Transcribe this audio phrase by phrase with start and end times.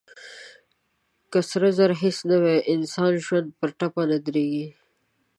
[1.31, 4.65] که سره زر هېڅ نه وي، انساني ژوند پر ټپه نه درېږي.